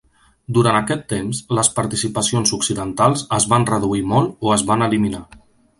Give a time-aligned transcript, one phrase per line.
[0.57, 5.27] Durant aquest temps, les participacions occidentals es van reduir molt o es van eliminar.